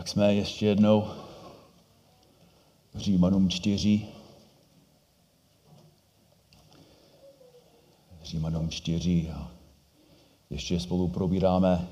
[0.00, 1.10] Tak jsme ještě jednou
[2.94, 4.06] v Římanům 4.
[8.22, 9.50] Římanům 4 a
[10.50, 11.88] ještě spolu probíráme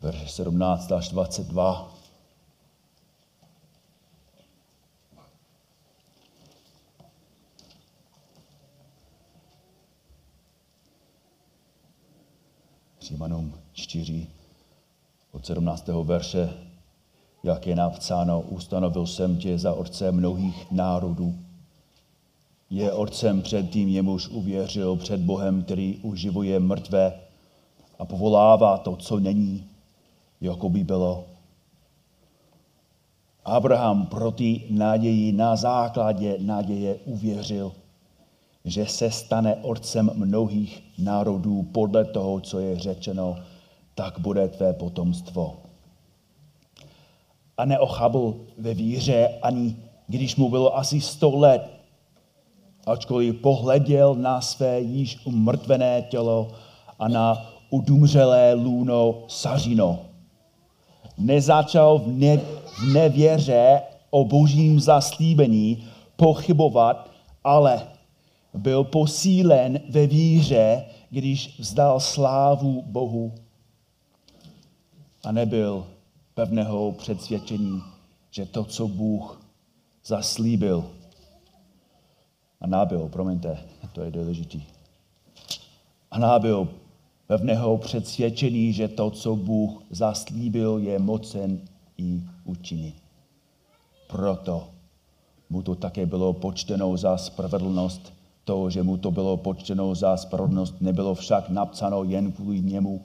[0.00, 1.94] verše 17 až 22.
[13.00, 14.26] Římanům 4
[15.32, 15.88] od 17.
[15.88, 16.67] verše,
[17.42, 21.34] jak je napsáno, ustanovil jsem tě za otce mnohých národů.
[22.70, 27.12] Je otcem před tím, jemuž uvěřil před Bohem, který uživuje mrtvé
[27.98, 29.64] a povolává to, co není,
[30.40, 31.24] jako by bylo.
[33.44, 37.72] Abraham proti naději na základě naděje uvěřil,
[38.64, 43.36] že se stane otcem mnohých národů podle toho, co je řečeno,
[43.94, 45.67] tak bude tvé potomstvo.
[47.58, 49.76] A neochabl ve víře ani
[50.08, 51.70] když mu bylo asi sto let,
[52.86, 56.48] ačkoliv pohleděl na své již umrtvené tělo
[56.98, 59.98] a na udumřelé lůno sařino.
[61.18, 65.84] Nezačal v, ne, v nevěře o božím zaslíbení
[66.16, 67.10] pochybovat,
[67.44, 67.82] ale
[68.54, 73.32] byl posílen ve víře, když vzdal slávu Bohu
[75.24, 75.86] a nebyl
[76.38, 77.82] pevného předsvědčení,
[78.30, 79.42] že to, co Bůh
[80.04, 80.84] zaslíbil,
[82.60, 83.58] a nábyl, promiňte,
[83.92, 84.62] to je důležitý,
[86.10, 86.68] a nábyl
[87.26, 91.60] pevného předsvědčení, že to, co Bůh zaslíbil, je mocen
[91.96, 92.94] i učinit.
[94.06, 94.68] Proto
[95.50, 98.12] mu to také bylo počteno za spravedlnost.
[98.44, 103.02] To, že mu to bylo počteno za spravedlnost, nebylo však napsáno jen kvůli němu,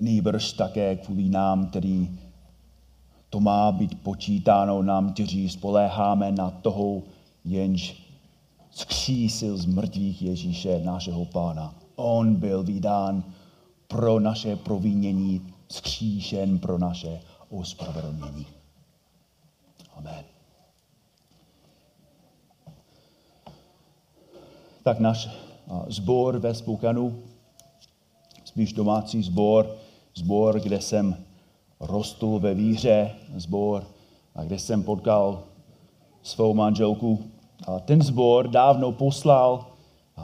[0.00, 2.18] nýbrž také kvůli nám, který
[3.30, 7.02] to má být počítáno nám, kteří spoléháme na toho,
[7.44, 8.02] jenž
[8.70, 11.74] zkřísil z mrtvých Ježíše, našeho pána.
[11.96, 13.24] On byl vydán
[13.88, 18.46] pro naše provinění, zkříšen pro naše ospravedlnění.
[19.96, 20.24] Amen.
[24.82, 25.28] Tak náš
[25.88, 27.22] zbor ve Spoukanu,
[28.44, 29.76] spíš domácí zbor,
[30.14, 31.16] zbor, kde jsem
[31.80, 33.86] rostl ve víře, zbor,
[34.34, 35.42] a kde jsem potkal
[36.22, 37.24] svou manželku.
[37.66, 39.66] A ten zbor dávno poslal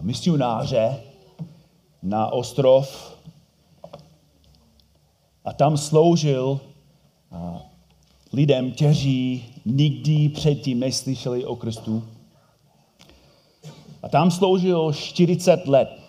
[0.00, 1.03] misionáře
[2.03, 3.17] na ostrov
[5.44, 6.61] a tam sloužil
[8.33, 12.05] lidem, kteří nikdy předtím neslyšeli o Kristu.
[14.03, 16.00] A tam sloužil 40 let.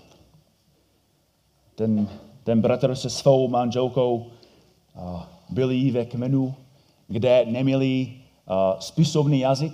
[1.75, 2.09] Ten,
[2.44, 4.25] ten bratr se svou manželkou
[5.50, 6.56] byli ve kmenu,
[7.08, 8.13] kde neměli
[8.80, 9.74] spisovný jazyk.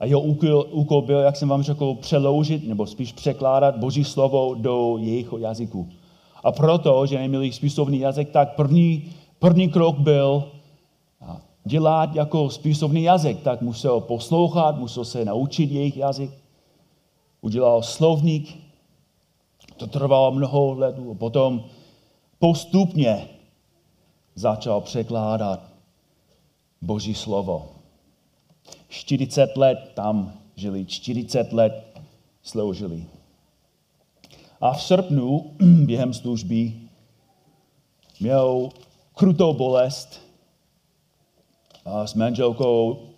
[0.00, 4.54] A jeho úkol, úkol byl, jak jsem vám řekl, přeloužit nebo spíš překládat Boží slovo
[4.54, 5.88] do jejich jazyku.
[6.44, 10.44] A proto, že neměli spisovný jazyk, tak první, první krok byl
[11.64, 13.42] dělat jako spisovný jazyk.
[13.42, 16.30] Tak musel poslouchat, musel se naučit jejich jazyk.
[17.40, 18.58] Udělal slovník.
[19.76, 20.96] To trvalo mnoho let.
[21.18, 21.64] Potom
[22.38, 23.28] postupně
[24.34, 25.72] začal překládat
[26.80, 27.68] Boží slovo.
[28.88, 32.00] 40 let tam žili, 40 let
[32.42, 33.06] sloužili.
[34.60, 35.50] A v srpnu
[35.86, 36.72] během služby
[38.20, 38.70] měl
[39.14, 40.20] krutou bolest
[41.84, 43.08] a s manželkou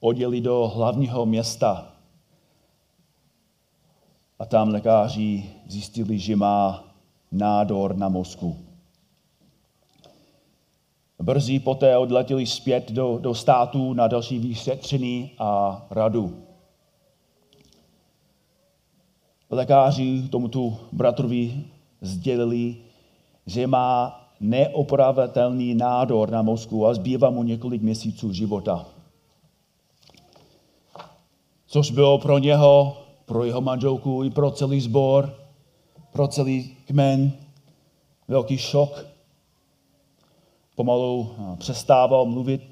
[0.00, 1.92] odjeli do hlavního města.
[4.38, 6.84] A tam lékaři zjistili, že má
[7.32, 8.65] nádor na mozku.
[11.22, 16.42] Brzy poté odletěli zpět do, do států na další vyšetření a radu.
[19.50, 21.64] Lékaři tomuto bratrovi
[22.00, 22.76] sdělili,
[23.46, 28.86] že má neopravatelný nádor na mozku a zbývá mu několik měsíců života.
[31.66, 32.96] Což bylo pro něho,
[33.26, 35.34] pro jeho manželku i pro celý sbor,
[36.12, 37.32] pro celý kmen
[38.28, 39.06] velký šok.
[40.76, 42.62] Pomalu přestával mluvit,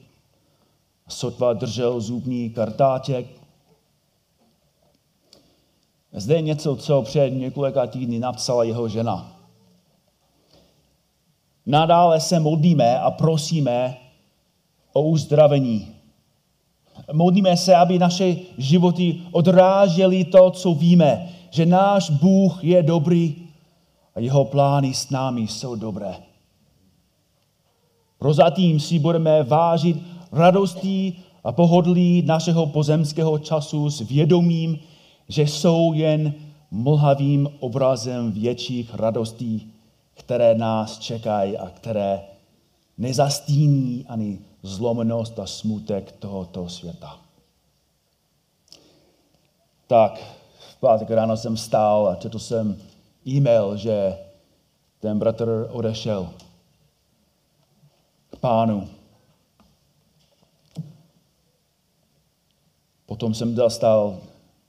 [1.09, 3.27] sotva držel zubní kartáček.
[6.13, 9.37] Zde je něco, co před několika týdny napsala jeho žena.
[11.67, 13.97] Nadále se modlíme a prosíme
[14.93, 15.95] o uzdravení.
[17.13, 23.49] Modlíme se, aby naše životy odrážely to, co víme, že náš Bůh je dobrý
[24.15, 26.34] a jeho plány s námi jsou dobré.
[28.25, 29.97] Prozatím si budeme vážit
[30.33, 34.79] radostí a pohodlí našeho pozemského času s vědomím,
[35.29, 36.35] že jsou jen
[36.71, 39.73] mlhavým obrazem větších radostí,
[40.15, 42.21] které nás čekají a které
[42.99, 47.19] nezastíní ani zlomenost a smutek tohoto světa.
[49.87, 50.21] Tak,
[50.59, 52.77] v pátek ráno jsem stál a četl jsem
[53.27, 54.19] e-mail, že
[55.01, 56.29] ten bratr odešel
[58.45, 58.89] pánu.
[63.07, 64.21] Potom jsem dostal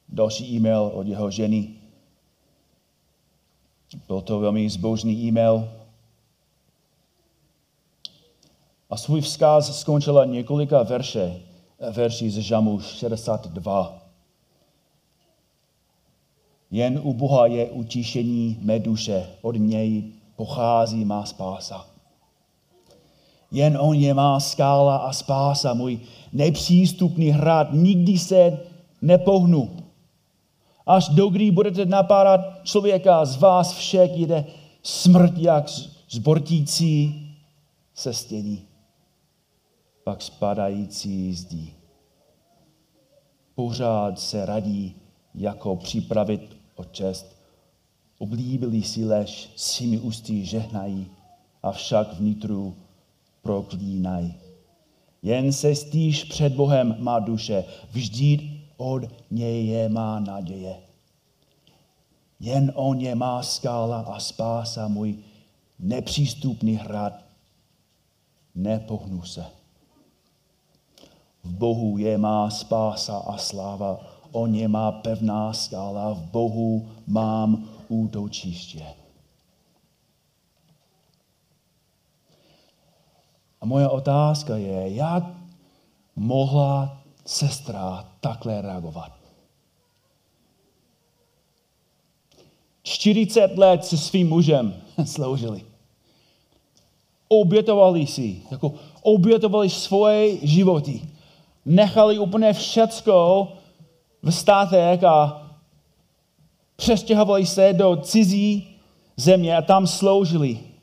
[0.09, 1.75] další e-mail od jeho ženy.
[4.07, 5.69] Byl to velmi zbožný e-mail.
[8.89, 11.41] A svůj vzkaz skončila několika verše,
[11.91, 14.01] verší z Žamu 62.
[16.71, 21.94] Jen u Boha je utišení mé duše, od něj pochází má spása.
[23.55, 25.99] Jen on je má skála a spása, můj
[26.33, 28.59] nepřístupný hrad, nikdy se
[29.01, 29.77] nepohnu.
[30.85, 34.45] Až do kdy budete napádat člověka, z vás všech jde
[34.83, 35.69] smrt jak
[36.09, 37.21] zbortící
[37.93, 38.67] se stění,
[40.03, 41.73] pak spadající zdí.
[43.55, 44.95] Pořád se radí,
[45.35, 47.35] jako připravit o čest.
[48.17, 51.07] Oblíbili si lež, svými ústy žehnají,
[51.63, 52.75] avšak vnitru
[53.45, 54.33] proklínají.
[55.21, 60.75] Jen se stýš před Bohem má duše, vždy od něj je má naděje.
[62.39, 65.15] Jen on je má skála a spása můj
[65.79, 67.13] nepřístupný hrad.
[68.55, 69.45] Nepohnu se.
[71.43, 73.99] V Bohu je má spása a sláva.
[74.31, 76.13] On je má pevná skála.
[76.13, 79.04] V Bohu mám útočiště.
[83.65, 85.23] A moje otázka je, jak
[86.15, 89.11] mohla sestra takhle reagovat?
[92.83, 94.73] 40 let se svým mužem
[95.05, 95.65] sloužili.
[97.27, 101.01] Obětovali si, jako obětovali svoje životy.
[101.65, 103.47] Nechali úplně všecko
[104.21, 105.41] v státech a
[106.75, 108.77] přestěhovali se do cizí
[109.17, 110.74] země a tam sloužili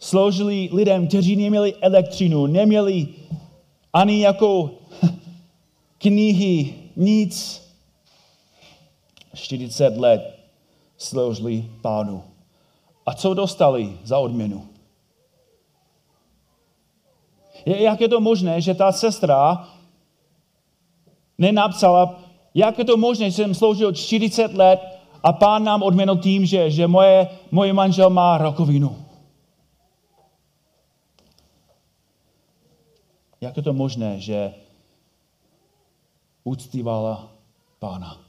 [0.00, 3.08] sloužili lidem, kteří neměli elektřinu, neměli
[3.92, 4.70] ani jako
[5.98, 7.60] knihy, nic.
[9.34, 10.38] 40 let
[10.96, 12.22] sloužili pánu.
[13.06, 14.66] A co dostali za odměnu?
[17.66, 19.68] Jak je to možné, že ta sestra
[21.38, 22.20] nenapsala,
[22.54, 24.80] jak je to možné, že jsem sloužil 40 let
[25.22, 29.09] a pán nám odměnil tím, že, že moje, moje manžel má rakovinu.
[33.40, 34.54] Jak je to možné, že
[36.44, 37.32] uctívala
[37.78, 38.20] pána?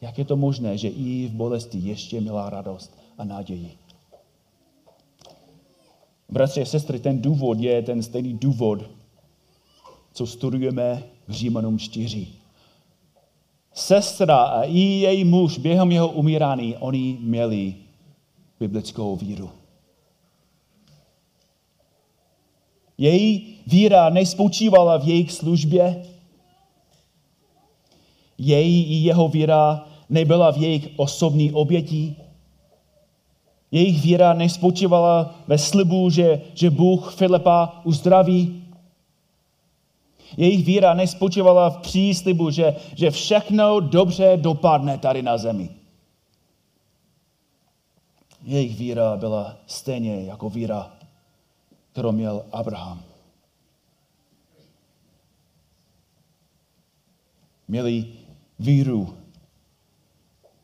[0.00, 3.78] Jak je to možné, že i v bolesti ještě měla radost a naději?
[6.28, 8.90] Bratři a sestry, ten důvod je ten stejný důvod,
[10.12, 12.28] co studujeme v Římanům 4.
[13.74, 17.74] Sestra a i její muž během jeho umírání, oni měli
[18.60, 19.57] biblickou víru.
[22.98, 26.06] Její víra nespočívala v jejich službě.
[28.38, 32.16] Její i jeho víra nebyla v jejich osobní oběti.
[33.70, 38.64] Jejich víra nespočívala ve slibu, že, že Bůh Filipa uzdraví.
[40.36, 45.68] Jejich víra nespočívala v příslibu, že, že všechno dobře dopadne tady na zemi.
[48.44, 50.97] Jejich víra byla stejně jako víra
[51.98, 53.02] kterou měl Abraham.
[57.68, 58.12] Měli
[58.58, 59.18] víru,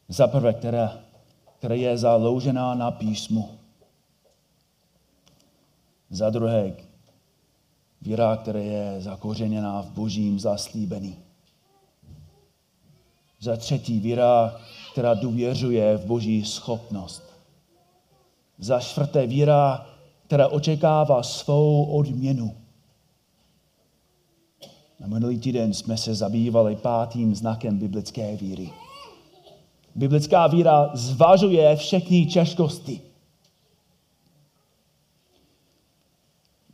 [0.09, 0.99] za prvé, která,
[1.59, 3.59] která je založená na písmu.
[6.11, 6.76] Za druhé,
[8.03, 11.19] víra, která je zakořeněná v božím zaslíbení.
[13.41, 14.61] Za třetí, víra,
[14.93, 17.23] která důvěřuje v boží schopnost.
[18.59, 19.94] Za čtvrté, víra,
[20.35, 22.55] která očekává svou odměnu.
[25.00, 28.71] Na minulý týden jsme se zabývali pátým znakem biblické víry.
[29.95, 33.00] Biblická víra zvažuje všechny těžkosti.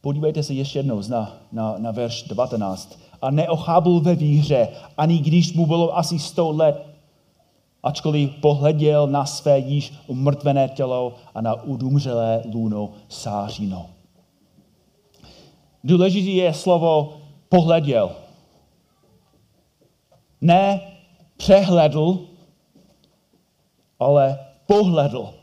[0.00, 2.99] Podívejte se ještě jednou na, na, na verš 19.
[3.23, 6.89] A neochábl ve víře, ani když mu bylo asi 100 let.
[7.83, 13.87] Ačkoliv pohleděl na své již umrtvené tělo a na udumřelé lůno sářino.
[15.85, 17.17] Důležité je slovo
[17.49, 18.11] pohleděl.
[20.41, 20.81] Ne
[21.37, 22.19] přehledl,
[23.99, 25.35] ale pohledl.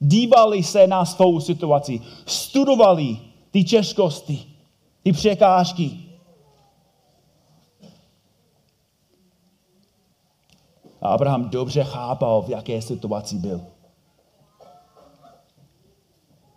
[0.00, 3.16] Dívali se na svou situaci, studovali
[3.50, 4.44] ty těžkosti,
[5.02, 6.03] ty překážky.
[11.04, 13.60] A Abraham dobře chápal, v jaké situaci byl.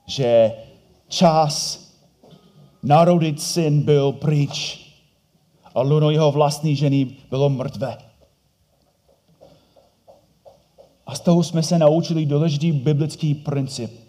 [0.05, 0.51] Že
[1.07, 1.83] čas
[2.83, 4.85] narodit syn byl pryč
[5.75, 7.97] a luno jeho vlastní ženy bylo mrtvé.
[11.07, 13.99] A z toho jsme se naučili důležitý biblický princip.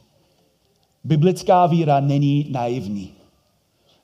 [1.04, 3.10] Biblická víra není naivní.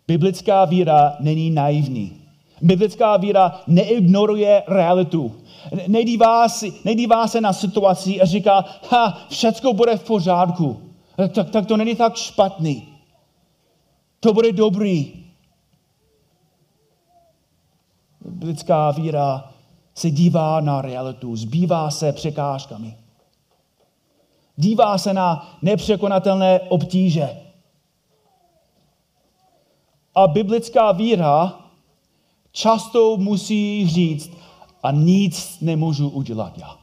[0.09, 2.21] Biblická víra není naivní.
[2.61, 5.44] Biblická víra neignoruje realitu.
[5.89, 10.83] Nedívá, si, nedívá se na situaci a říká, ha, všecko bude v pořádku.
[11.35, 12.89] Tak, tak to není tak špatný.
[14.21, 15.25] To bude dobrý.
[18.25, 19.51] Biblická víra
[19.95, 22.97] se dívá na realitu, zbývá se překážkami.
[24.57, 27.41] Dívá se na nepřekonatelné obtíže.
[30.15, 31.61] A biblická víra
[32.53, 34.31] často musí říct,
[34.85, 36.79] a nic nemůžu udělat já.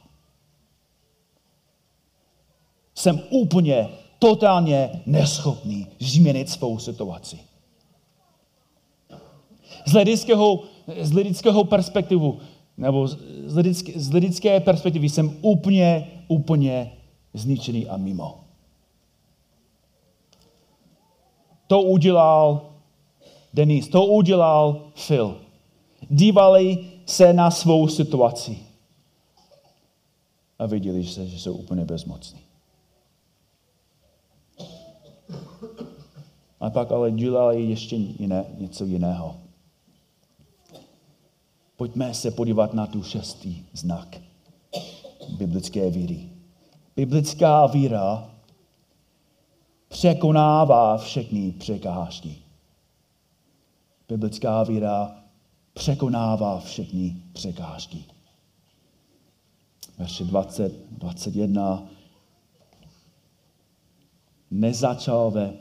[2.95, 3.89] Jsem úplně,
[4.19, 7.39] totálně neschopný změnit svou situaci.
[9.85, 10.63] Z lidského,
[11.01, 12.39] z lidského perspektivu,
[12.77, 13.07] nebo
[13.45, 16.91] z lidské, z lidské perspektivy jsem úplně, úplně
[17.33, 18.43] zničený a mimo.
[21.67, 22.61] To udělal
[23.53, 25.37] Denis, to udělal Phil.
[26.09, 28.59] Dívali se na svou situaci
[30.59, 32.39] a viděli se, že jsou úplně bezmocní.
[36.59, 39.35] A pak ale dělali ještě jiné, něco jiného.
[41.75, 44.17] Pojďme se podívat na tu šestý znak
[45.37, 46.29] biblické víry.
[46.95, 48.29] Biblická víra
[49.87, 52.35] překonává všechny překážky.
[54.09, 55.20] Biblická víra
[55.73, 58.05] překonává všechny překážky.
[59.97, 61.87] Verše 20, 21.
[64.51, 65.53] Nezačal ve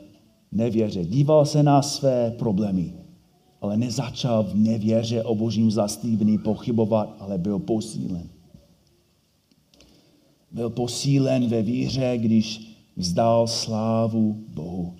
[0.51, 1.05] nevěře.
[1.05, 2.93] Díval se na své problémy,
[3.61, 8.29] ale nezačal v nevěře o božím zaslíbení pochybovat, ale byl posílen.
[10.51, 14.95] Byl posílen ve víře, když vzdal slávu Bohu.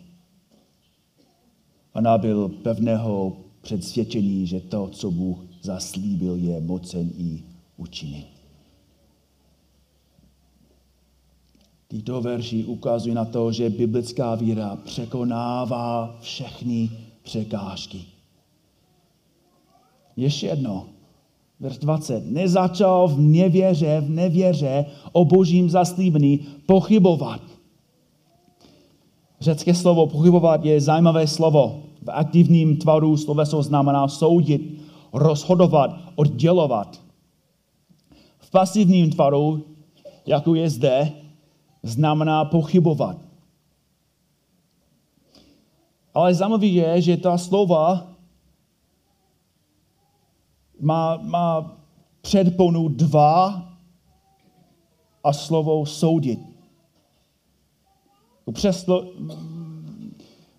[1.94, 7.44] A nabil pevného předsvědčení, že to, co Bůh zaslíbil, je mocen i
[7.78, 8.28] učinit.
[11.88, 16.90] Tyto verši ukazují na to, že biblická víra překonává všechny
[17.24, 18.02] překážky.
[20.16, 20.86] Ještě jedno,
[21.60, 22.32] verš 20.
[22.32, 27.42] Nezačal v nevěře, v nevěře o božím zaslíbení pochybovat.
[29.42, 31.84] Řecké slovo pochybovat je zajímavé slovo.
[32.02, 34.82] V aktivním tvaru sloveso znamená soudit,
[35.14, 37.02] rozhodovat, oddělovat.
[38.40, 39.66] V pasivním tvaru,
[40.26, 41.12] jako je zde,
[41.84, 43.18] znamená pochybovat.
[46.14, 48.08] Ale zajímavé je, že ta slova
[50.80, 51.78] má, má
[52.22, 53.68] předponu dva
[55.24, 56.40] a slovo soudit.
[58.54, 59.06] Přeslo,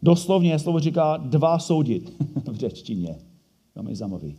[0.02, 2.12] Doslovně slovo říká dva soudit
[2.50, 3.18] v řečtině.
[3.88, 4.38] je zajímavý.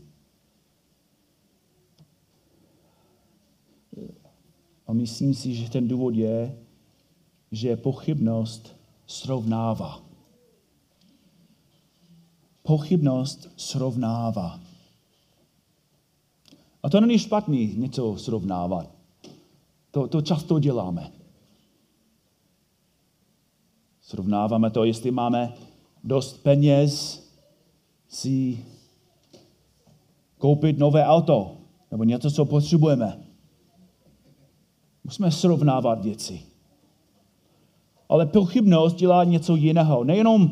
[4.87, 6.57] A myslím si, že ten důvod je,
[7.51, 8.75] že pochybnost
[9.07, 10.03] srovnává.
[12.63, 14.59] Pochybnost srovnává.
[16.83, 18.91] A to není špatný něco srovnávat.
[19.91, 21.22] To, to často děláme.
[24.03, 25.53] Srovnáváme to, jestli máme
[26.03, 27.23] dost peněz
[28.07, 28.65] si
[30.37, 31.51] koupit nové auto
[31.91, 33.19] nebo něco, co potřebujeme.
[35.03, 36.41] Musíme srovnávat věci.
[38.09, 40.03] Ale pochybnost dělá něco jiného.
[40.03, 40.51] Nejenom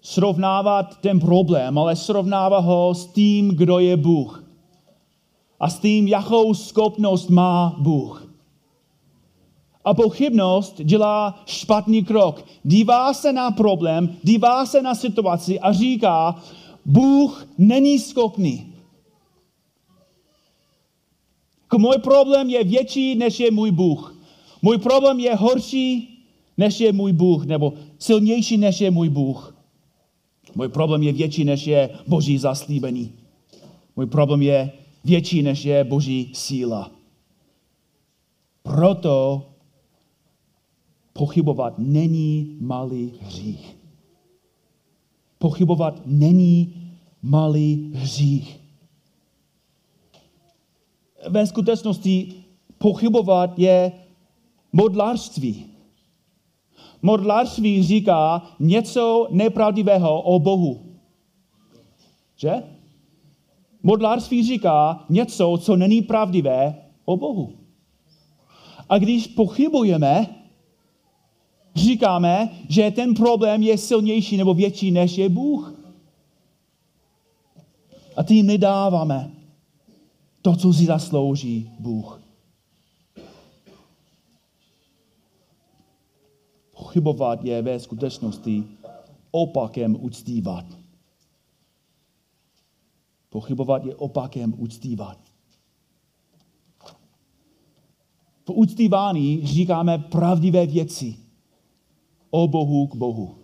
[0.00, 4.44] srovnávat ten problém, ale srovnává ho s tím, kdo je Bůh.
[5.60, 8.31] A s tím, jakou schopnost má Bůh.
[9.84, 12.44] A pochybnost dělá špatný krok.
[12.64, 16.42] Dívá se na problém, dívá se na situaci a říká,
[16.84, 18.72] Bůh není schopný.
[21.78, 24.16] Můj problém je větší, než je můj Bůh.
[24.62, 26.18] Můj problém je horší,
[26.58, 29.56] než je můj Bůh, nebo silnější, než je můj Bůh.
[30.54, 33.12] Můj problém je větší, než je boží zaslíbení.
[33.96, 34.72] Můj problém je
[35.04, 36.90] větší, než je boží síla.
[38.62, 39.46] Proto
[41.12, 43.76] pochybovat není malý hřích.
[45.38, 46.74] Pochybovat není
[47.22, 48.60] malý hřích.
[51.28, 52.34] Ve skutečnosti
[52.78, 53.92] pochybovat je
[54.72, 55.66] modlářství.
[57.02, 60.80] Modlářství říká něco nepravdivého o Bohu.
[62.36, 62.52] Že?
[63.82, 67.52] Modlářství říká něco, co není pravdivé o Bohu.
[68.88, 70.41] A když pochybujeme,
[71.74, 75.74] říkáme, že ten problém je silnější nebo větší, než je Bůh.
[78.16, 79.30] A tím nedáváme
[80.42, 82.22] to, co si zaslouží Bůh.
[86.72, 88.64] Pochybovat je ve skutečnosti
[89.30, 90.64] opakem uctívat.
[93.30, 95.18] Pochybovat je opakem uctívat.
[98.44, 101.21] V uctívání říkáme pravdivé věci
[102.34, 103.34] o Bohu k Bohu.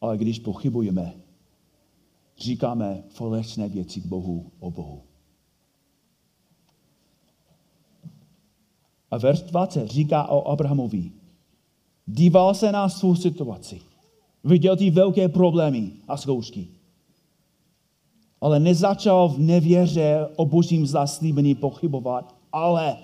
[0.00, 1.14] Ale když pochybujeme,
[2.38, 5.02] říkáme falešné věci k Bohu o Bohu.
[9.10, 11.12] A verš 20 říká o Abrahamovi.
[12.06, 13.80] Díval se na svou situaci.
[14.44, 16.68] Viděl ty velké problémy a zkoušky.
[18.40, 22.96] Ale nezačal v nevěře o božím zaslíbení pochybovat, ale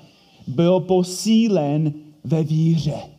[0.47, 3.15] byl posílen ve víře.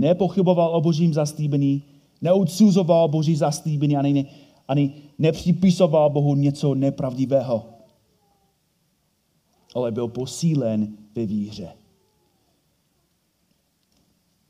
[0.00, 1.82] Nepochyboval o božím zaslíbení,
[2.20, 4.26] neodsuzoval boží zaslíbení ani,
[4.68, 7.64] ani nepřipisoval Bohu něco nepravdivého.
[9.74, 11.68] Ale byl posílen ve víře.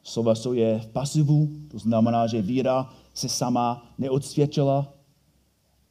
[0.03, 4.95] Sloveso je v pasivu, to znamená, že víra se sama neodsvědčila.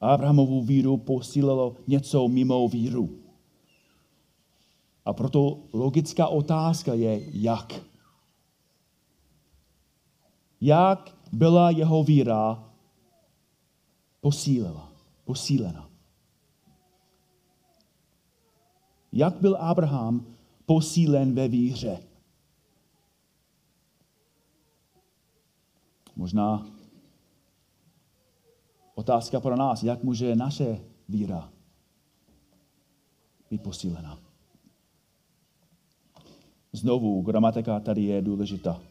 [0.02, 3.10] Abrahamovu víru posílilo něco mimo víru.
[5.06, 7.89] A proto logická otázka je, jak?
[10.62, 12.72] Jak byla jeho víra
[14.22, 14.92] posílila,
[15.26, 15.90] posílena?
[19.12, 22.00] Jak byl Abraham posílen ve víře?
[26.16, 26.68] Možná
[28.96, 31.50] otázka pro nás, jak může naše víra
[33.50, 34.20] být posílena.
[36.74, 38.89] Znovu, gramatika tady je důležitá.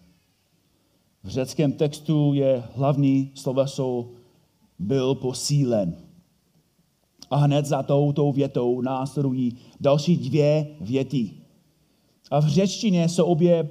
[1.28, 4.08] V řeckém textu je hlavní sloveso
[4.78, 5.96] byl posílen.
[7.30, 11.30] A hned za touto větou následují další dvě věty.
[12.30, 13.68] A v řečtině jsou obě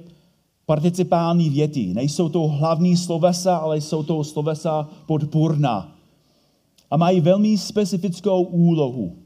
[0.66, 1.94] participální věty.
[1.94, 5.96] Nejsou to hlavní slovesa, ale jsou to slovesa podpůrná.
[6.90, 9.16] A mají velmi specifickou úlohu.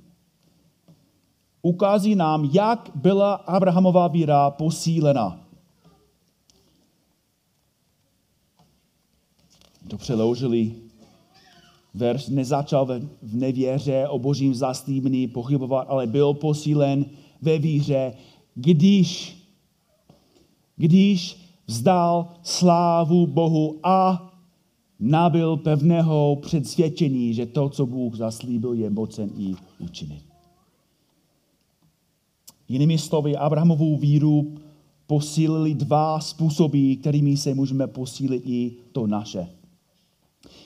[1.63, 5.42] Ukází nám, jak byla Abrahamová víra posílena.
[9.93, 10.73] To přeložili.
[11.95, 12.87] Verš nezačal
[13.23, 17.05] v nevěře o božím zaslíbení pochybovat, ale byl posílen
[17.43, 18.13] ve víře,
[18.55, 19.37] když
[20.77, 24.33] když vzdal slávu Bohu a
[25.01, 30.25] nabil pevného předsvědčení, že to, co Bůh zaslíbil, je mocen i učinit.
[32.69, 34.55] Jinými slovy, Abrahamovou víru
[35.07, 39.62] posílili dva způsoby, kterými se můžeme posílit i to naše.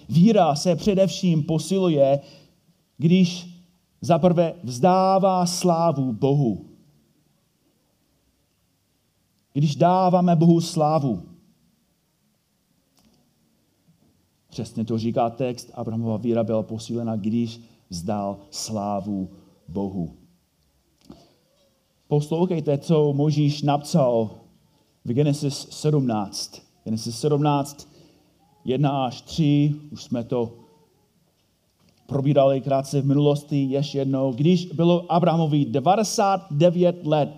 [0.09, 2.21] Víra se především posiluje,
[2.99, 3.49] když
[4.01, 6.77] zaprvé vzdává slávu Bohu
[9.57, 11.23] když dáváme Bohu slávu.
[14.49, 19.29] Přesně to říká text, Abrahamova víra byla posílena, když vzdal slávu
[19.69, 20.16] Bohu.
[22.09, 24.31] Poslouchejte, co Možíš napsal
[25.05, 26.62] v Genesis 17.
[26.85, 27.88] Genesis 17,
[28.66, 30.52] 1 až 3, už jsme to
[32.07, 34.33] probírali krátce v minulosti, ještě jednou.
[34.33, 37.29] Když bylo Abrahamovi 99 let,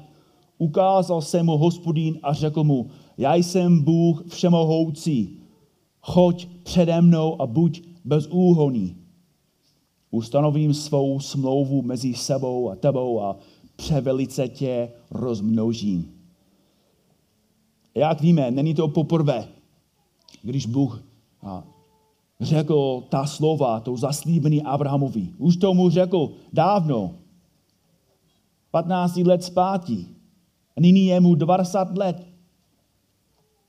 [0.58, 5.38] ukázal se mu hospodín a řekl mu, já jsem Bůh všemohoucí,
[6.00, 8.96] choď přede mnou a buď bezúhoný.
[10.10, 13.36] Ustanovím svou smlouvu mezi sebou a tebou a
[13.76, 16.12] převelice tě rozmnožím.
[17.94, 19.48] Jak víme, není to poprvé,
[20.42, 21.07] když Bůh
[22.40, 25.28] řekl ta slova, to zaslíbený Abrahamovi.
[25.38, 27.14] Už tomu řekl dávno,
[28.70, 30.06] 15 let zpátky.
[30.76, 32.26] A nyní je mu 20 let.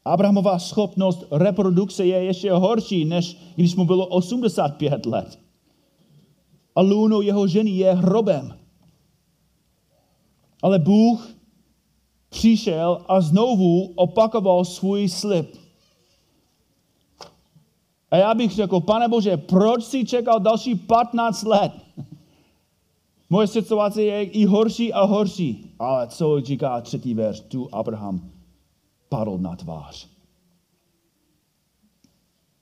[0.05, 5.39] Abrahamová schopnost reprodukce je ještě horší, než když mu bylo 85 let.
[6.75, 8.57] A lůno jeho ženy je hrobem.
[10.63, 11.29] Ale Bůh
[12.29, 15.58] přišel a znovu opakoval svůj slib.
[18.11, 21.71] A já bych řekl, pane Bože, proč si čekal další 15 let?
[23.29, 25.75] Moje situace je i horší a horší.
[25.79, 27.39] Ale co říká třetí verš?
[27.39, 28.31] Tu Abraham
[29.09, 30.07] padl na tvář.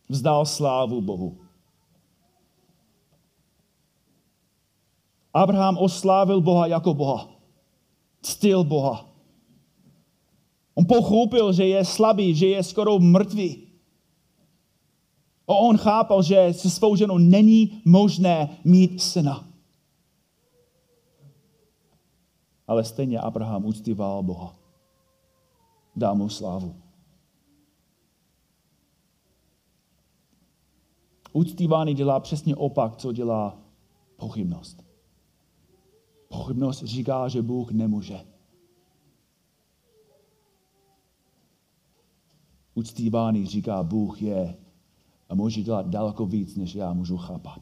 [0.10, 1.38] Vzdal slávu Bohu.
[5.34, 7.30] Abraham oslávil Boha jako Boha.
[8.22, 9.06] Ctil Boha.
[10.76, 13.67] On pochopil, že je slabý, že je skoro mrtvý.
[15.48, 19.48] A on chápal, že se svou ženou není možné mít syna.
[22.68, 24.56] Ale stejně Abraham uctíval Boha.
[25.96, 26.76] Dá mu slávu.
[31.34, 33.58] Uctívání dělá přesně opak, co dělá
[34.16, 34.84] pochybnost.
[36.28, 38.26] Pochybnost říká, že Bůh nemůže.
[42.76, 44.58] Uctívání říká, Bůh je
[45.30, 47.62] a může dělat daleko víc, než já můžu chápat.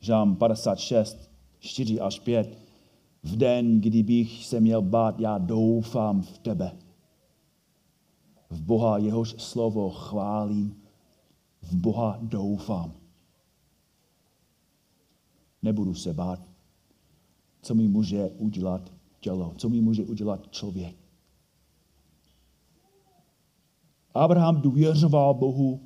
[0.00, 2.58] Žám 56, 4 až 5.
[3.22, 6.72] V den, kdy bych se měl bát, já doufám v tebe.
[8.50, 10.82] V Boha jehož slovo chválím,
[11.62, 12.92] v Boha doufám.
[15.62, 16.40] Nebudu se bát,
[17.62, 21.05] co mi může udělat tělo, co mi může udělat člověk.
[24.16, 25.80] Abraham důvěřoval Bohu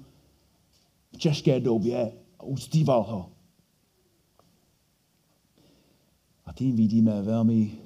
[1.13, 3.31] v těžké době a uctíval ho.
[6.45, 7.79] A tím vidíme velmi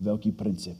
[0.00, 0.78] velký princip.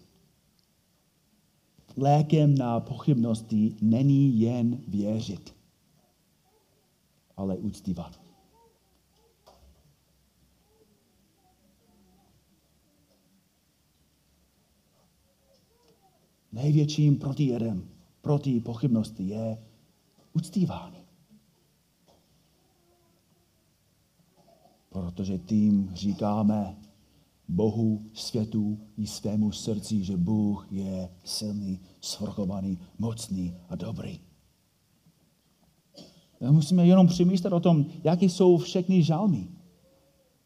[1.97, 5.57] Lékem na pochybnosti není jen věřit,
[7.37, 8.21] ale uctívat.
[16.53, 17.96] Největším protijedem
[18.27, 19.59] proti pochybnosti je
[20.33, 20.99] uctívání.
[24.89, 26.77] Protože tím říkáme
[27.49, 34.21] Bohu, světu i svému srdci, že Bůh je silný, svrchovaný, mocný a dobrý.
[36.51, 39.49] Musíme jenom přemýšlet o tom, jaké jsou všechny žalmy.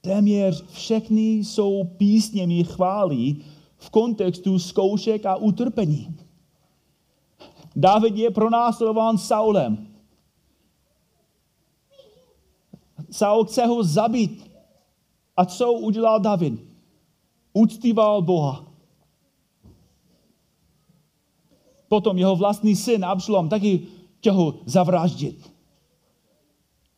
[0.01, 3.45] Téměř všechny jsou písněmi chválí
[3.77, 6.16] v kontextu zkoušek a utrpení.
[7.81, 9.88] David je pronásledován Saulem.
[13.11, 14.51] Saul chce ho zabít.
[15.37, 16.61] A co udělal David?
[17.53, 18.66] Uctíval Boha.
[21.88, 23.87] Potom jeho vlastní syn Absalom taky
[24.19, 25.53] chtěl ho zavraždit.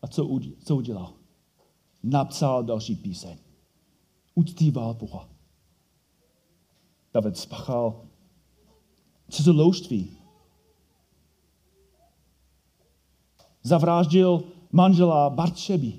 [0.02, 0.24] A co,
[0.74, 1.12] udělal?
[2.02, 3.38] Napsal další píseň.
[4.34, 5.28] Uctíval Boha.
[7.14, 8.02] David spachal
[9.30, 10.21] cizoložství.
[13.62, 15.92] Zavráždil manžela Bartšeby.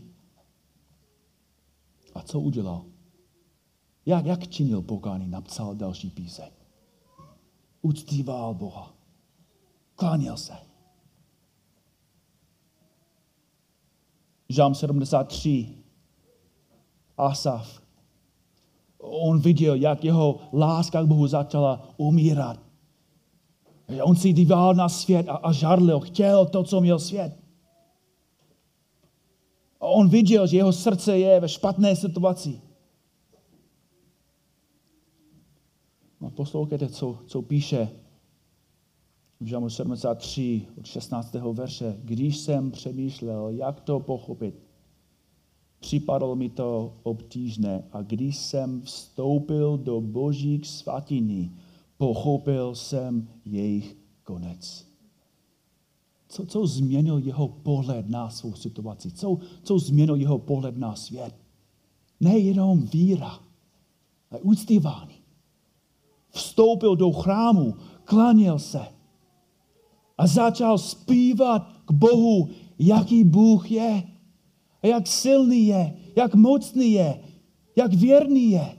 [2.16, 2.86] A co udělal?
[4.06, 5.28] Jak, jak činil pokání?
[5.28, 6.50] Napsal další píseň.
[7.82, 8.94] Uctíval Boha.
[9.96, 10.54] Kláněl se.
[14.50, 15.70] Žám 73.
[17.18, 17.82] Asaf.
[18.98, 22.60] On viděl, jak jeho láska k Bohu začala umírat.
[24.02, 26.00] On si díval na svět a, a žarlil.
[26.00, 27.43] Chtěl to, co měl svět.
[29.94, 32.62] On viděl, že jeho srdce je ve špatné situaci.
[36.22, 37.90] No, poslouchejte, co, co píše
[39.40, 41.34] v Žamu 73 od 16.
[41.34, 41.98] verše.
[42.04, 44.56] Když jsem přemýšlel, jak to pochopit,
[45.80, 51.56] připadlo mi to obtížné a když jsem vstoupil do božích svatyní,
[51.98, 54.93] pochopil jsem jejich konec.
[56.34, 59.12] Co, co změnil jeho pohled na svou situaci?
[59.12, 61.36] Co, co změnil jeho pohled na svět?
[62.20, 63.40] Nejenom víra,
[64.32, 65.14] ale uctívání.
[66.30, 68.82] Vstoupil do chrámu, klaněl se
[70.18, 74.04] a začal zpívat k Bohu, jaký Bůh je,
[74.84, 77.24] a jak silný je, jak mocný je,
[77.76, 78.78] jak věrný je.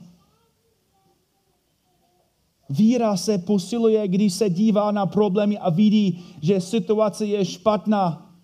[2.69, 8.35] Víra se posiluje, když se dívá na problémy a vidí, že situace je špatná.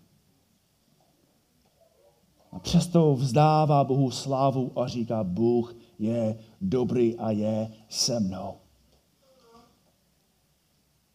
[2.52, 8.54] A přesto vzdává Bohu slávu a říká, Bůh je dobrý a je se mnou.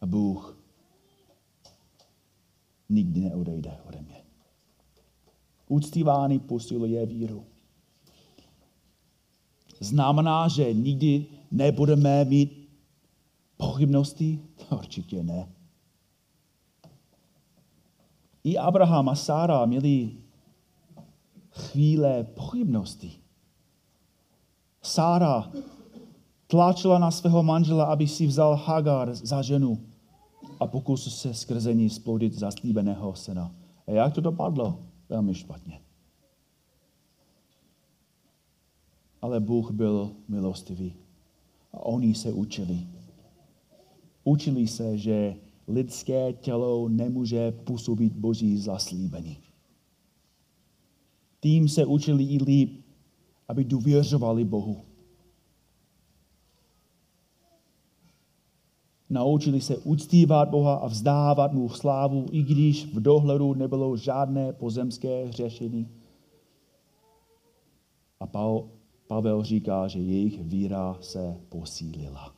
[0.01, 0.57] A Bůh
[2.89, 4.23] nikdy neodejde ode mě.
[5.67, 7.45] Uctívání posiluje víru.
[9.79, 12.66] Znamená, že nikdy nebudeme mít
[13.57, 14.39] pochybnosti?
[14.71, 15.49] Určitě ne.
[18.43, 20.11] I Abraham a Sára měli
[21.51, 23.11] chvíle pochybnosti.
[24.81, 25.51] Sára
[26.47, 29.77] tlačila na svého manžela, aby si vzal Hagar za ženu
[30.59, 33.51] a pokusil se skrze ní splodit zaslíbeného syna.
[33.87, 34.79] A jak to dopadlo?
[35.09, 35.81] Velmi špatně.
[39.21, 40.93] Ale Bůh byl milostivý
[41.73, 42.87] a oni se učili.
[44.27, 45.35] Učili se, že
[45.67, 49.37] lidské tělo nemůže působit boží zaslíbení.
[51.39, 52.85] Tím se učili i líp,
[53.47, 54.81] aby důvěřovali Bohu.
[59.09, 65.31] Naučili se uctívat Boha a vzdávat mu slávu, i když v dohledu nebylo žádné pozemské
[65.31, 65.89] řešení.
[68.19, 68.27] A
[69.07, 72.36] Pavel říká, že jejich víra se posílila.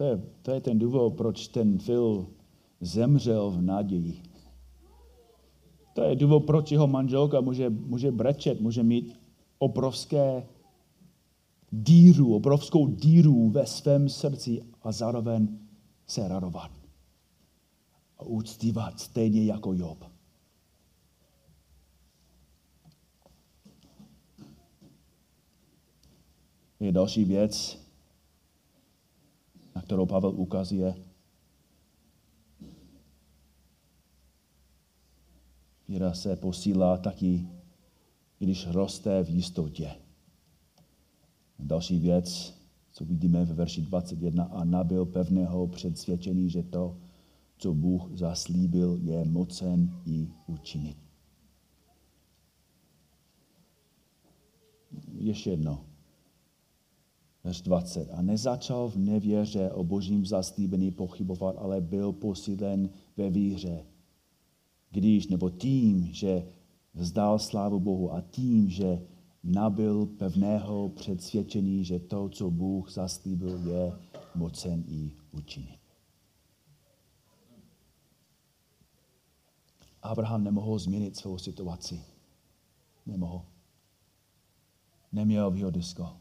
[0.00, 2.26] To je, to je ten důvod, proč ten Phil
[2.80, 4.22] zemřel v naději.
[5.94, 9.20] To je důvod, proč jeho manželka může, může brečet, může mít
[9.58, 10.46] obrovské
[11.70, 15.58] díru, obrovskou díru ve svém srdci a zároveň
[16.06, 16.70] se radovat.
[18.18, 20.04] A úctívat stejně jako Job.
[26.80, 27.89] Je další věc,
[29.80, 30.94] na kterou Pavel ukazuje.
[35.88, 37.48] Víra se posílá taky,
[38.38, 39.90] když roste v jistotě.
[41.58, 42.54] Další věc,
[42.92, 46.96] co vidíme ve verši 21, a nabil pevného předsvědčení, že to,
[47.56, 50.96] co Bůh zaslíbil, je mocen i učinit.
[55.12, 55.89] Ještě jedno
[57.44, 58.10] verš 20.
[58.10, 63.84] A nezačal v nevěře o božím zaslíbení pochybovat, ale byl posílen ve víře.
[64.90, 66.46] Když, nebo tím, že
[66.94, 69.02] vzdal slávu Bohu a tím, že
[69.44, 73.92] nabil pevného předsvědčení, že to, co Bůh zaslíbil, je
[74.34, 75.80] mocen i učinit.
[80.02, 82.04] Abraham nemohl změnit svou situaci.
[83.06, 83.44] Nemohl.
[85.12, 86.16] Neměl výhodisko.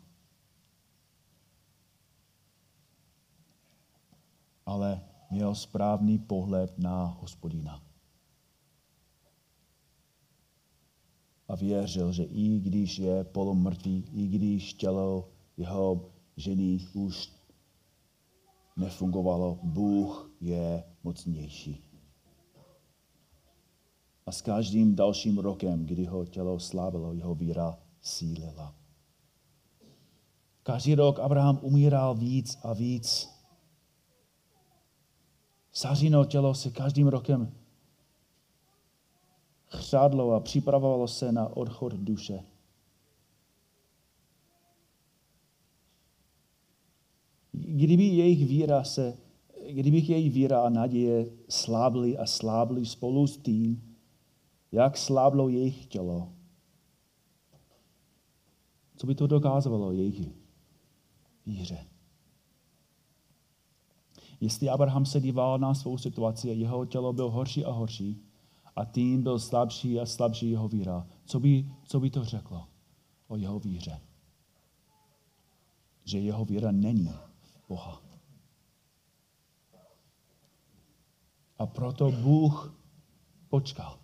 [4.70, 5.02] Ale
[5.32, 7.84] měl správný pohled na hospodina.
[11.48, 17.34] A věřil, že i když je polomrtvý, i když tělo jeho ženy už
[18.78, 21.84] nefungovalo, Bůh je mocnější.
[24.26, 28.76] A s každým dalším rokem, kdy ho tělo slávilo, jeho víra sílila.
[30.64, 33.39] Každý rok Abraham umíral víc a víc
[35.80, 37.54] Sařino tělo se každým rokem
[39.68, 42.44] chřádlo a připravovalo se na odchod duše.
[47.52, 49.18] Kdyby jejich víra se,
[49.70, 53.96] kdyby jejich víra a naděje slábly a slábly spolu s tím,
[54.72, 56.34] jak sláblo jejich tělo,
[58.96, 60.30] co by to dokázalo jejich
[61.46, 61.86] víře?
[64.42, 68.22] Jestli Abraham se díval na svou situaci, jeho tělo bylo horší a horší
[68.76, 72.68] a tím byl slabší a slabší jeho víra, co by, co by to řeklo
[73.28, 74.02] o jeho víře?
[76.04, 77.12] Že jeho víra není
[77.70, 78.02] Boha.
[81.58, 82.76] A proto Bůh
[83.50, 84.00] počkal.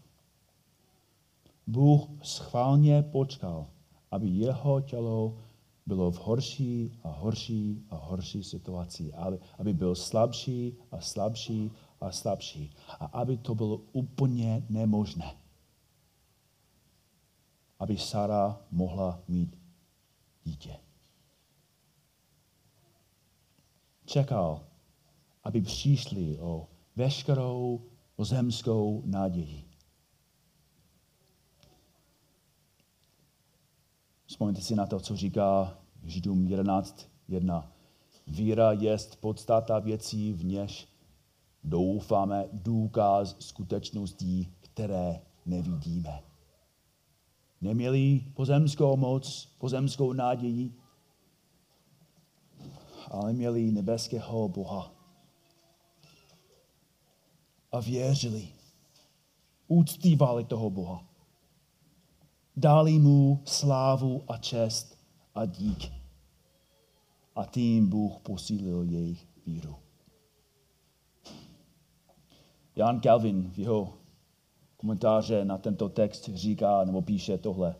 [1.67, 3.67] Bůh schválně počkal,
[4.12, 5.38] aby jeho tělo
[5.86, 11.71] bylo v horší a horší a horší situaci, aby, aby byl slabší a slabší
[12.02, 12.76] a slabší.
[13.00, 15.38] A aby to bylo úplně nemožné.
[17.80, 19.58] Aby Sara mohla mít
[20.43, 20.80] dítě.
[24.06, 24.67] Čekal,
[25.43, 27.82] aby přišli o veškerou
[28.17, 29.64] zemskou naději.
[34.36, 37.63] Vzpomeňte si na to, co říká Židům 11.1.
[38.28, 40.88] Víra jest podstata věcí, v něž
[41.63, 46.24] doufáme důkaz skutečností, které nevidíme.
[47.62, 50.74] Neměli pozemskou moc, pozemskou naději,
[53.12, 54.91] ale měli nebeského Boha.
[57.71, 58.48] A věřili,
[59.67, 61.14] úctívali toho Boha.
[62.58, 64.98] Dali mu slávu a čest
[65.36, 65.91] a dík.
[67.36, 69.76] A tím Bůh posílil jejich víru.
[72.76, 73.94] Jan Calvin v jeho
[74.78, 77.76] komentáře na tento text říká nebo píše tohle.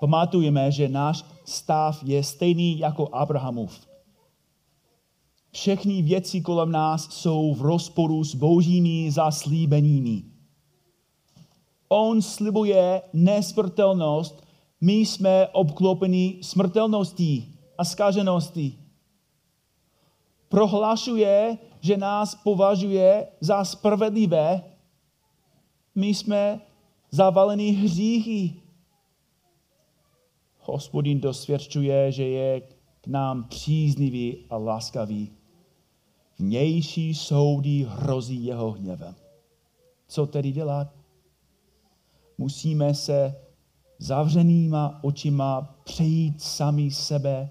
[0.00, 3.88] Pamatujeme, že náš stav je stejný jako Abrahamův.
[5.50, 10.37] Všechny věci kolem nás jsou v rozporu s božími zaslíbeními.
[11.88, 14.46] On slibuje nesmrtelnost,
[14.80, 18.78] my jsme obklopeni smrtelností a zkažeností.
[20.48, 24.64] Prohlašuje, že nás považuje za spravedlivé,
[25.94, 26.60] my jsme
[27.10, 28.54] zavaleni hříchy.
[30.60, 32.60] Hospodin dosvědčuje, že je
[33.00, 35.32] k nám příznivý a láskavý.
[36.38, 39.14] Vnější soudy hrozí jeho hněvem.
[40.08, 40.97] Co tedy dělat?
[42.38, 43.34] Musíme se
[43.98, 47.50] zavřenýma očima přejít sami sebe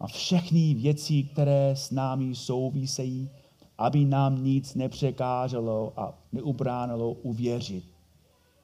[0.00, 3.30] a všechny věci, které s námi souvisejí,
[3.78, 7.84] aby nám nic nepřekáželo a neubránilo uvěřit,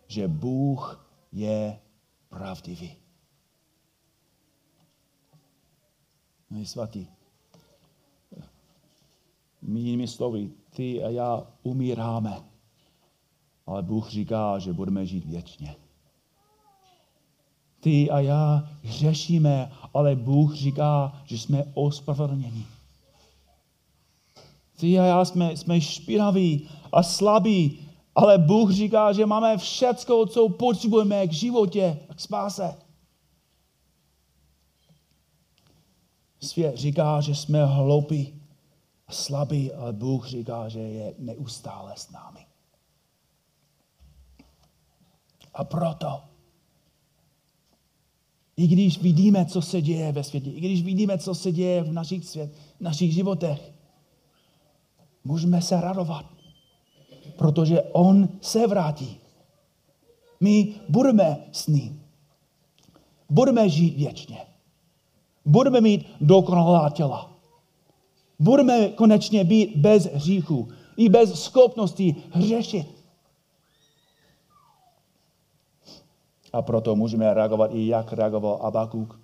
[0.06, 1.78] že Bůh je
[2.28, 2.96] pravdivý.
[6.50, 7.06] No svatý,
[9.62, 12.51] jinými slovy, ty a já umíráme,
[13.66, 15.76] ale Bůh říká, že budeme žít věčně.
[17.80, 22.66] Ty a já hřešíme, ale Bůh říká, že jsme ospravedlněni.
[24.80, 30.48] Ty a já jsme, jsme špinaví a slabí, ale Bůh říká, že máme všecko, co
[30.48, 32.76] potřebujeme k životě a k spáse.
[36.40, 38.42] Svět říká, že jsme hloupí
[39.06, 42.46] a slabí, ale Bůh říká, že je neustále s námi.
[45.54, 46.20] A proto,
[48.56, 51.92] i když vidíme, co se děje ve světě, i když vidíme, co se děje v
[51.92, 53.72] našich, svět, v našich životech,
[55.24, 56.26] můžeme se radovat,
[57.36, 59.16] protože on se vrátí.
[60.40, 62.02] My budeme s ním.
[63.30, 64.38] Budeme žít věčně.
[65.44, 67.32] Budeme mít dokonalá těla.
[68.38, 72.86] Budeme konečně být bez hříchu i bez schopnosti hřešit.
[76.52, 79.20] A proto můžeme reagovat i jak reagoval Abakuk,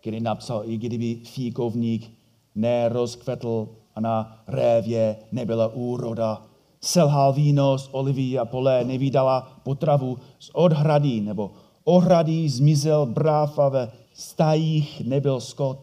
[0.00, 2.12] který napsal, i kdyby fíkovník
[2.54, 6.42] nerozkvetl a na révě nebyla úroda.
[6.80, 11.50] Selhal víno z olivy a pole nevydala potravu z odhrady nebo
[11.84, 15.78] ohrady zmizel bráv a ve stajích nebyl skot.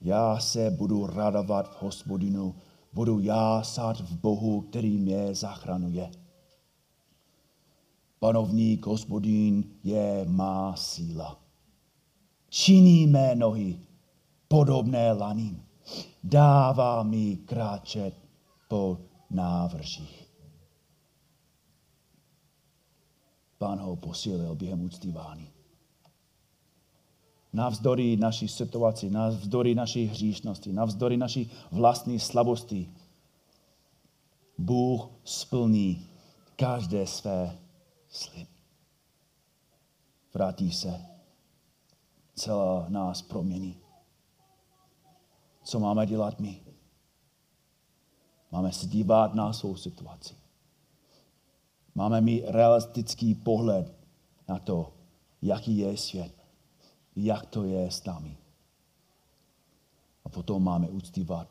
[0.00, 2.54] Já se budu radovat v hospodinu,
[2.92, 6.10] budu jásat v Bohu, který mě zachranuje.
[8.24, 11.40] Panovník hospodín je má síla.
[12.48, 13.80] Činí mé nohy
[14.48, 15.62] podobné laním
[16.22, 18.14] dává mi kráčet
[18.68, 18.98] po
[19.30, 20.32] návržích.
[23.58, 25.50] Pán ho posílil během úctívání.
[27.52, 32.90] Navzdory naší situaci, navzdory naší hříšnosti, navzdory naší vlastní slabosti,
[34.58, 36.06] Bůh splní
[36.56, 37.63] každé své
[38.14, 38.48] slib.
[40.34, 41.06] Vrátí se,
[42.34, 43.80] celá nás promění.
[45.62, 46.64] Co máme dělat my?
[48.50, 50.34] Máme se dívat na svou situaci.
[51.94, 53.94] Máme mít realistický pohled
[54.48, 54.92] na to,
[55.42, 56.44] jaký je svět,
[57.16, 58.38] jak to je s námi.
[60.24, 61.48] A potom máme uctívat.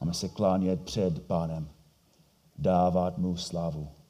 [0.00, 1.70] Máme se klánět před pánem,
[2.58, 4.01] dávat mu slavu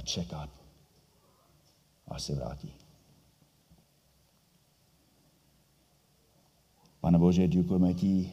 [0.00, 0.50] a čekat,
[2.08, 2.72] až se vrátí.
[7.00, 8.32] Pane Bože, děkujeme ti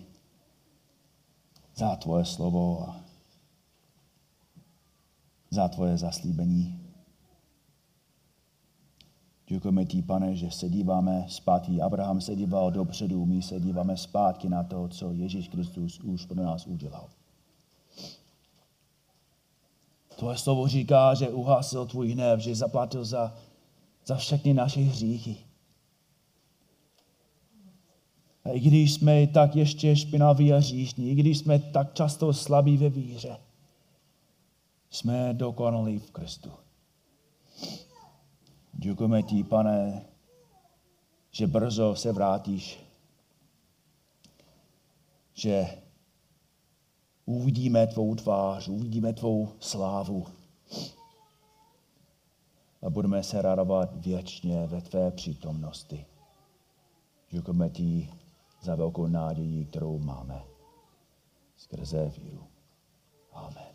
[1.76, 3.04] za tvoje slovo a
[5.50, 6.80] za tvoje zaslíbení.
[9.48, 11.82] Děkujeme ti, pane, že se díváme zpátky.
[11.82, 16.44] Abraham se díval dopředu, my se díváme zpátky na to, co Ježíš Kristus už pro
[16.44, 17.10] nás udělal.
[20.18, 23.36] Tvoje slovo říká, že uhasil tvůj hnev, že zaplatil za,
[24.06, 25.38] za všechny naše hříchy.
[28.46, 32.78] A i když jsme tak ještě špinaví a říšní, i když jsme tak často slabí
[32.78, 33.38] ve víře,
[34.90, 36.52] jsme dokonalí v Kristu.
[38.74, 40.06] Děkujeme ti, pane,
[41.32, 42.80] že brzo se vrátíš,
[45.34, 45.68] že
[47.28, 50.26] uvidíme tvou tvář, uvidíme tvou slávu
[52.82, 56.06] a budeme se radovat věčně ve tvé přítomnosti.
[57.30, 58.10] Děkujeme ti
[58.62, 60.44] za velkou naději, kterou máme
[61.56, 62.44] skrze víru.
[63.34, 63.67] Amen.